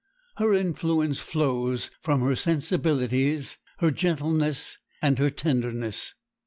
Her 0.37 0.51
influence 0.55 1.19
flows 1.19 1.91
from 2.01 2.21
her 2.21 2.35
sensibilities, 2.35 3.57
her 3.77 3.91
gentleness, 3.91 4.79
and 4.99 5.19
her 5.19 5.29
tenderness. 5.29 6.15